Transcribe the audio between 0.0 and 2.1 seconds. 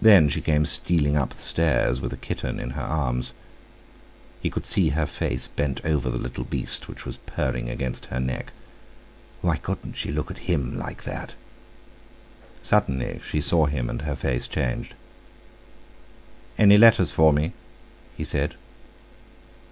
Then she came stealing up the stairs,